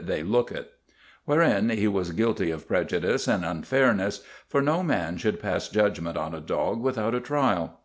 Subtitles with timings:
[0.12, 0.72] "They look it."
[1.26, 6.34] Wherein he was guilty of prejudice and unfairness, for no man should pass judgment on
[6.34, 7.80] a dog without a trial.